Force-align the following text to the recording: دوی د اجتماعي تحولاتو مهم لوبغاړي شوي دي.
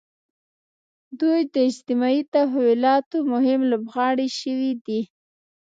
دوی 1.19 1.39
د 1.53 1.55
اجتماعي 1.69 2.21
تحولاتو 2.33 3.17
مهم 3.33 3.59
لوبغاړي 3.71 4.27
شوي 4.39 4.71
دي. 4.85 5.01